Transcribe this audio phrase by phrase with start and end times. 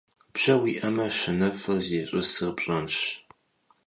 [0.33, 2.95] Bje vui'eme, şunefır ziş'ısır pş'enş.